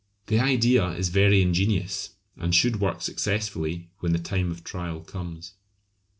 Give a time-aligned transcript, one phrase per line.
[0.25, 5.53] The idea is very ingenious, and should work successfully when the time of trial comes.